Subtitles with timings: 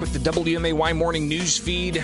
[0.00, 1.96] with the WMAY morning news feed.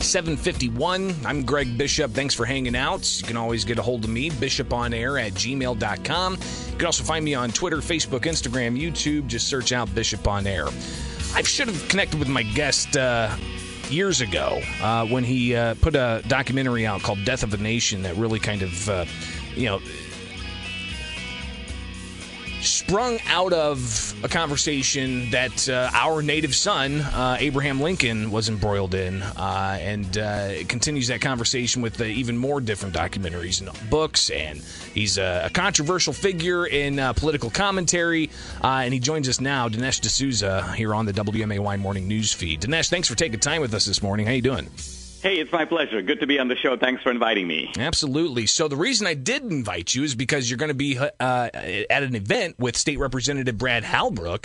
[0.00, 1.14] 751.
[1.24, 2.10] I'm Greg Bishop.
[2.10, 3.20] Thanks for hanging out.
[3.20, 6.32] You can always get a hold of me, bishoponair at gmail.com.
[6.34, 9.28] You can also find me on Twitter, Facebook, Instagram, YouTube.
[9.28, 10.66] Just search out Bishop on Air.
[11.34, 13.34] I should have connected with my guest uh,
[13.88, 18.02] years ago uh, when he uh, put a documentary out called Death of a Nation
[18.02, 19.04] that really kind of, uh,
[19.54, 19.80] you know,
[22.94, 28.94] sprung out of a conversation that uh, our native son, uh, Abraham Lincoln, was embroiled
[28.94, 34.30] in, uh, and uh, continues that conversation with uh, even more different documentaries and books.
[34.30, 34.62] And
[34.94, 38.30] he's a, a controversial figure in uh, political commentary,
[38.62, 42.60] and he joins us now, Dinesh D'Souza, here on the WMAY Morning News Feed.
[42.60, 44.26] Dinesh, thanks for taking time with us this morning.
[44.26, 44.70] How you doing?
[45.24, 46.02] Hey, it's my pleasure.
[46.02, 46.76] Good to be on the show.
[46.76, 47.72] Thanks for inviting me.
[47.78, 48.44] Absolutely.
[48.44, 52.02] So the reason I did invite you is because you're going to be uh, at
[52.02, 54.44] an event with State Representative Brad Halbrook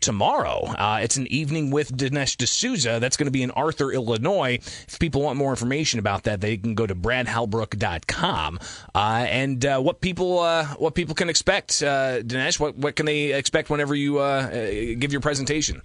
[0.00, 0.64] tomorrow.
[0.64, 2.98] Uh, it's an evening with Dinesh D'Souza.
[2.98, 4.54] That's going to be in Arthur, Illinois.
[4.54, 8.58] If people want more information about that, they can go to bradhalbrook.com.
[8.96, 13.06] Uh, and uh, what people uh, what people can expect, uh, Dinesh, what, what can
[13.06, 14.48] they expect whenever you uh,
[14.98, 15.82] give your presentation?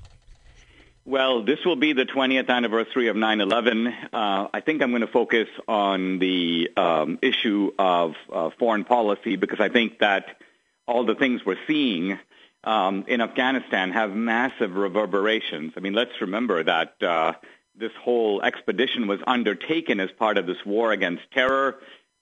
[1.03, 3.87] Well, this will be the 20th anniversary of 9/11.
[4.13, 9.35] Uh, I think I'm going to focus on the um, issue of uh, foreign policy
[9.35, 10.37] because I think that
[10.85, 12.19] all the things we're seeing
[12.63, 15.73] um, in Afghanistan have massive reverberations.
[15.75, 17.33] I mean, let's remember that uh,
[17.75, 21.79] this whole expedition was undertaken as part of this war against terror,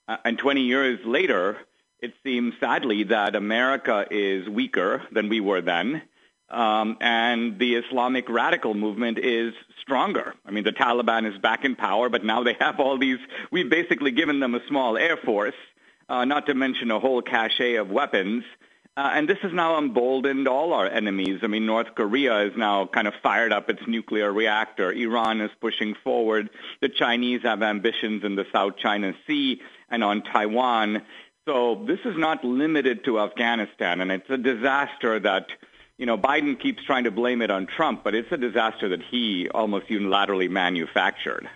[0.08, 1.58] uh, and 20 years later,
[1.98, 6.00] it seems sadly that America is weaker than we were then
[6.50, 10.34] um, and the Islamic radical movement is stronger.
[10.44, 13.18] I mean, the Taliban is back in power, but now they have all these.
[13.50, 15.54] We've basically given them a small air force,
[16.08, 18.44] uh, not to mention a whole cache of weapons.
[18.96, 21.38] Uh, and this has now emboldened all our enemies.
[21.42, 24.92] I mean, North Korea is now kind of fired up its nuclear reactor.
[24.92, 26.50] Iran is pushing forward.
[26.80, 31.02] The Chinese have ambitions in the South China Sea and on Taiwan.
[31.46, 35.46] So this is not limited to Afghanistan, and it's a disaster that
[36.00, 39.02] you know, Biden keeps trying to blame it on Trump, but it's a disaster that
[39.02, 41.46] he almost unilaterally manufactured.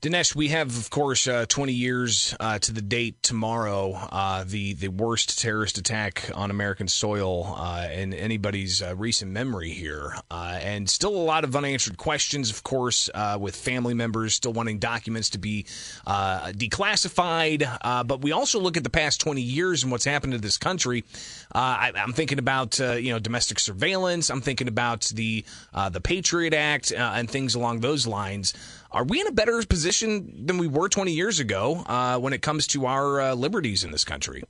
[0.00, 4.74] Dinesh, we have, of course, uh, 20 years uh, to the date tomorrow, uh, the
[4.74, 10.56] the worst terrorist attack on American soil uh, in anybody's uh, recent memory here, uh,
[10.62, 13.10] and still a lot of unanswered questions, of course,
[13.40, 15.64] with family members still wanting documents to be
[16.06, 18.06] declassified.
[18.06, 21.02] but we also look at the past 20 years and what's happened to this country.
[21.50, 24.30] I, am thinking about you know domestic surveillance.
[24.30, 25.44] I'm thinking about the
[25.90, 28.54] the Patriot Act and things along those lines.
[28.90, 32.40] Are we in a better position than we were 20 years ago uh, when it
[32.40, 34.42] comes to our uh, liberties in this country?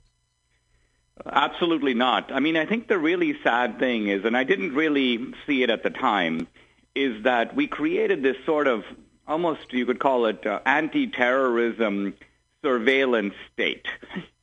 [1.25, 2.31] Absolutely not.
[2.31, 5.69] I mean, I think the really sad thing is, and I didn't really see it
[5.69, 6.47] at the time,
[6.95, 8.85] is that we created this sort of
[9.27, 12.15] almost, you could call it uh, anti-terrorism
[12.63, 13.85] surveillance state.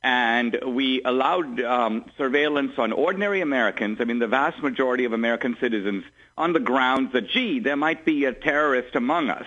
[0.03, 5.57] And we allowed um, surveillance on ordinary Americans, I mean, the vast majority of American
[5.59, 6.05] citizens,
[6.37, 9.45] on the grounds that, gee, there might be a terrorist among us.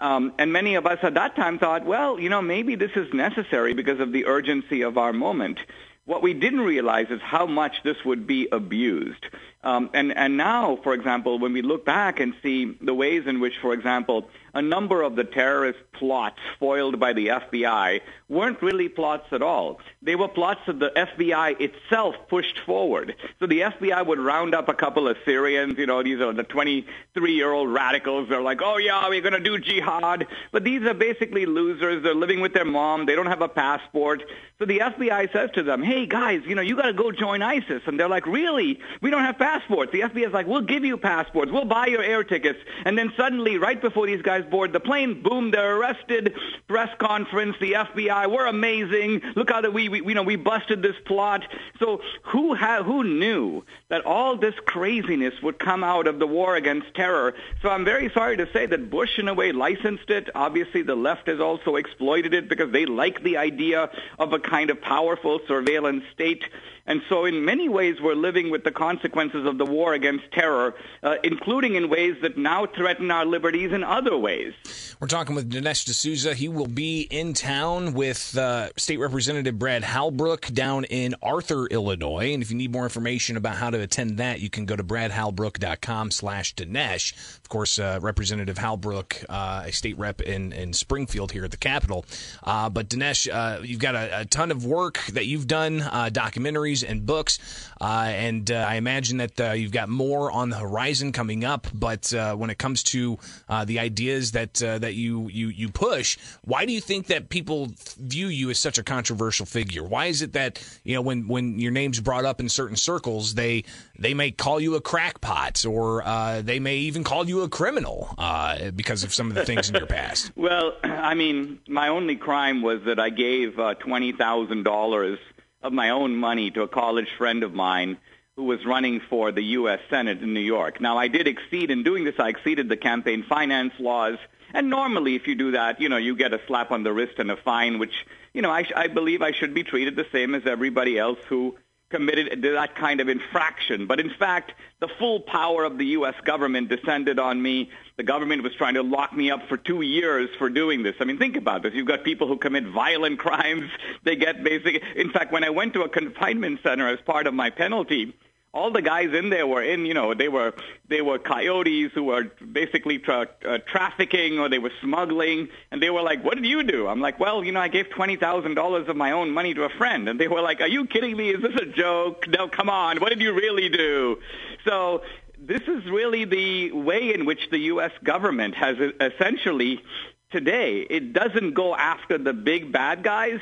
[0.00, 3.12] Um, and many of us at that time thought, well, you know, maybe this is
[3.14, 5.58] necessary because of the urgency of our moment.
[6.04, 9.24] What we didn't realize is how much this would be abused.
[9.62, 13.40] Um, and, and now, for example, when we look back and see the ways in
[13.40, 18.88] which, for example, a number of the terrorist plots foiled by the FBI weren't really
[18.88, 19.80] plots at all.
[20.02, 23.14] They were plots that the FBI itself pushed forward.
[23.40, 26.44] So the FBI would round up a couple of Syrians, you know, these are the
[26.44, 28.28] 23-year-old radicals.
[28.28, 30.26] They're like, oh, yeah, we're going to do jihad.
[30.52, 32.02] But these are basically losers.
[32.02, 33.06] They're living with their mom.
[33.06, 34.22] They don't have a passport.
[34.58, 37.42] So the FBI says to them, hey, guys, you know, you got to go join
[37.42, 37.82] ISIS.
[37.86, 38.80] And they're like, really?
[39.02, 39.92] We don't have passports.
[39.92, 41.50] The FBI is like, we'll give you passports.
[41.50, 42.58] We'll buy your air tickets.
[42.84, 45.22] And then suddenly, right before these guys board the plane.
[45.22, 46.34] Boom, they're arrested.
[46.68, 49.22] Press conference, the FBI, we're amazing.
[49.36, 51.42] Look how that we, we you know, we busted this plot.
[51.78, 56.56] So who ha- who knew that all this craziness would come out of the war
[56.56, 57.34] against terror?
[57.62, 60.28] So I'm very sorry to say that Bush, in a way, licensed it.
[60.34, 64.70] Obviously, the left has also exploited it because they like the idea of a kind
[64.70, 66.44] of powerful surveillance state.
[66.86, 70.74] And so in many ways, we're living with the consequences of the war against terror,
[71.02, 74.54] uh, including in ways that now threaten our liberties in other ways ways.
[75.00, 76.34] We're talking with Dinesh D'Souza.
[76.34, 82.32] He will be in town with uh, State Representative Brad Halbrook down in Arthur, Illinois.
[82.32, 84.84] And if you need more information about how to attend that, you can go to
[84.84, 87.12] bradhalbrook.com slash Dinesh.
[87.38, 91.56] Of course, uh, Representative Halbrook, uh, a state rep in, in Springfield here at the
[91.56, 92.04] Capitol.
[92.42, 96.10] Uh, but Dinesh, uh, you've got a, a, ton of work that you've done, uh,
[96.12, 97.38] documentaries and books.
[97.80, 101.66] and I imagine that you've got more on the horizon coming up.
[101.74, 103.18] But when it comes to
[103.66, 108.28] the ideas that that you, you you push, why do you think that people view
[108.28, 109.82] you as such a controversial figure?
[109.82, 113.34] Why is it that you know when when your name's brought up in certain circles,
[113.34, 113.64] they
[113.98, 118.14] they may call you a crackpot or uh, they may even call you a criminal
[118.18, 120.32] uh, because of some of the things in your past?
[120.44, 125.18] Well, I mean, my only crime was that I gave uh, twenty thousand dollars
[125.62, 127.96] of my own money to a college friend of mine
[128.36, 129.78] who was running for the U.S.
[129.88, 130.80] Senate in New York.
[130.80, 132.16] Now, I did exceed in doing this.
[132.18, 134.18] I exceeded the campaign finance laws.
[134.52, 137.14] And normally, if you do that, you know, you get a slap on the wrist
[137.18, 137.94] and a fine, which,
[138.32, 141.18] you know, I, sh- I believe I should be treated the same as everybody else
[141.28, 141.56] who
[141.94, 143.86] committed that kind of infraction.
[143.86, 146.14] But in fact, the full power of the U.S.
[146.24, 147.70] government descended on me.
[147.96, 150.96] The government was trying to lock me up for two years for doing this.
[150.98, 151.72] I mean, think about this.
[151.72, 153.70] You've got people who commit violent crimes.
[154.02, 154.82] They get basic.
[154.96, 158.12] In fact, when I went to a confinement center as part of my penalty,
[158.54, 160.54] all the guys in there were in, you know, they were
[160.88, 165.90] they were coyotes who were basically tra- uh, trafficking or they were smuggling, and they
[165.90, 168.54] were like, "What did you do?" I'm like, "Well, you know, I gave twenty thousand
[168.54, 171.16] dollars of my own money to a friend," and they were like, "Are you kidding
[171.16, 171.30] me?
[171.30, 172.28] Is this a joke?
[172.28, 174.18] No, come on, what did you really do?"
[174.64, 175.02] So
[175.38, 177.92] this is really the way in which the U.S.
[178.04, 179.82] government has essentially
[180.30, 180.86] today.
[180.88, 183.40] It doesn't go after the big bad guys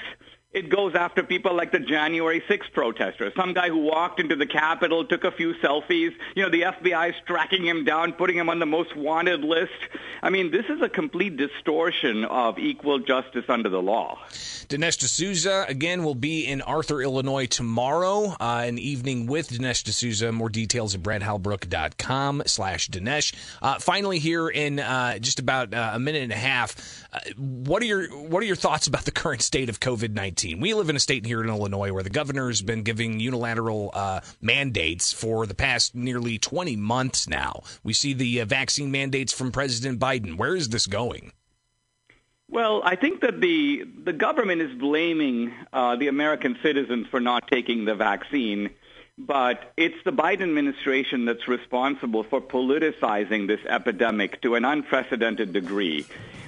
[0.53, 4.45] it goes after people like the January 6th protesters, some guy who walked into the
[4.45, 6.11] Capitol, took a few selfies.
[6.35, 9.73] You know, the FBI's tracking him down, putting him on the most wanted list.
[10.23, 14.19] I mean, this is a complete distortion of equal justice under the law.
[14.29, 20.33] Dinesh D'Souza, again, will be in Arthur, Illinois tomorrow, uh, an evening with Dinesh D'Souza.
[20.33, 23.33] More details at bradhalbrook.com slash Dinesh.
[23.63, 27.83] Uh, finally, here in uh, just about uh, a minute and a half, uh, what,
[27.83, 30.42] are your, what are your thoughts about the current state of COVID-19?
[30.43, 34.21] We live in a state here in Illinois where the governor's been giving unilateral uh,
[34.41, 37.63] mandates for the past nearly 20 months now.
[37.85, 40.37] We see the uh, vaccine mandates from President Biden.
[40.37, 41.33] Where is this going?
[42.51, 47.49] Well, I think that the the government is blaming uh, the American citizens for not
[47.49, 48.71] taking the vaccine,
[49.17, 56.05] but it's the Biden administration that's responsible for politicizing this epidemic to an unprecedented degree.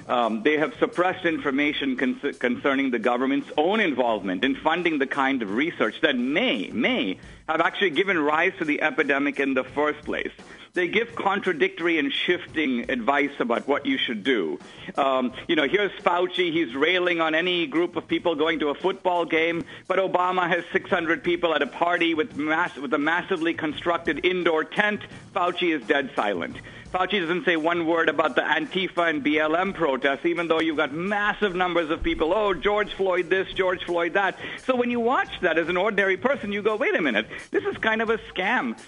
[0.07, 5.41] Um, they have suppressed information con- concerning the government's own involvement in funding the kind
[5.41, 7.17] of research that may may
[7.49, 10.31] have actually given rise to the epidemic in the first place
[10.75, 14.59] they give contradictory and shifting advice about what you should do.
[14.95, 16.51] Um, you know, here's Fauci.
[16.51, 20.63] He's railing on any group of people going to a football game, but Obama has
[20.73, 25.01] 600 people at a party with, mass- with a massively constructed indoor tent.
[25.33, 26.57] Fauci is dead silent.
[26.95, 30.93] Fauci doesn't say one word about the Antifa and BLM protests, even though you've got
[30.93, 32.33] massive numbers of people.
[32.33, 34.37] Oh, George Floyd this, George Floyd that.
[34.65, 37.65] So when you watch that as an ordinary person, you go, wait a minute, this
[37.65, 38.79] is kind of a scam.